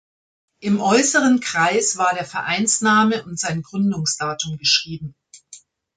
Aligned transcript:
Im 0.61 0.81
äußeren 0.81 1.41
Kreis 1.41 1.95
war 1.95 2.15
der 2.15 2.25
Vereinsname 2.25 3.23
und 3.23 3.39
sein 3.39 3.61
Gründungsdatum 3.61 4.57
geschrieben. 4.57 5.13